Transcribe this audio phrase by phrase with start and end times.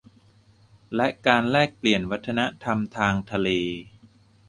[0.95, 3.49] และการแลกเปลี่ยนวัฒนธรรมทางทะเล